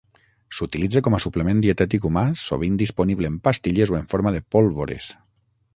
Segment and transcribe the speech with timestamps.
[0.59, 5.15] S'utilitza com a suplement dietètic humà sovint disponible en pastilles o en forma de pólvores.